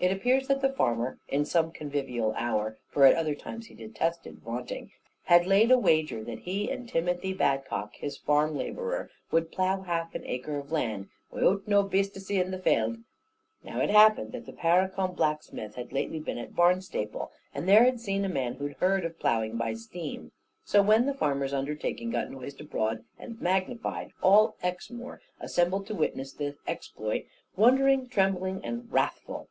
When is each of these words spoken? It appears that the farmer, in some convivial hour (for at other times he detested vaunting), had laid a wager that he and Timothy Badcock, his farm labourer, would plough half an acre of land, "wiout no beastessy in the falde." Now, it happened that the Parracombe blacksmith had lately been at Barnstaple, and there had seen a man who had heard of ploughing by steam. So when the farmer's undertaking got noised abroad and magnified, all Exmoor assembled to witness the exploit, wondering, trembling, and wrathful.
It 0.00 0.12
appears 0.12 0.48
that 0.48 0.60
the 0.60 0.68
farmer, 0.74 1.18
in 1.28 1.46
some 1.46 1.72
convivial 1.72 2.34
hour 2.36 2.76
(for 2.90 3.06
at 3.06 3.14
other 3.16 3.34
times 3.34 3.68
he 3.68 3.74
detested 3.74 4.40
vaunting), 4.40 4.90
had 5.22 5.46
laid 5.46 5.70
a 5.70 5.78
wager 5.78 6.22
that 6.24 6.40
he 6.40 6.70
and 6.70 6.86
Timothy 6.86 7.32
Badcock, 7.32 7.94
his 7.94 8.18
farm 8.18 8.54
labourer, 8.54 9.08
would 9.30 9.50
plough 9.50 9.80
half 9.80 10.14
an 10.14 10.22
acre 10.26 10.58
of 10.58 10.70
land, 10.70 11.08
"wiout 11.32 11.66
no 11.66 11.82
beastessy 11.82 12.38
in 12.38 12.50
the 12.50 12.58
falde." 12.58 13.02
Now, 13.62 13.80
it 13.80 13.88
happened 13.88 14.32
that 14.32 14.44
the 14.44 14.52
Parracombe 14.52 15.16
blacksmith 15.16 15.76
had 15.76 15.90
lately 15.90 16.20
been 16.20 16.36
at 16.36 16.54
Barnstaple, 16.54 17.32
and 17.54 17.66
there 17.66 17.84
had 17.84 17.98
seen 17.98 18.26
a 18.26 18.28
man 18.28 18.56
who 18.56 18.66
had 18.66 18.76
heard 18.76 19.06
of 19.06 19.18
ploughing 19.18 19.56
by 19.56 19.72
steam. 19.72 20.32
So 20.66 20.82
when 20.82 21.06
the 21.06 21.14
farmer's 21.14 21.54
undertaking 21.54 22.10
got 22.10 22.30
noised 22.30 22.60
abroad 22.60 23.04
and 23.18 23.40
magnified, 23.40 24.12
all 24.22 24.56
Exmoor 24.62 25.22
assembled 25.40 25.86
to 25.86 25.94
witness 25.94 26.34
the 26.34 26.56
exploit, 26.66 27.24
wondering, 27.56 28.06
trembling, 28.06 28.62
and 28.62 28.92
wrathful. 28.92 29.48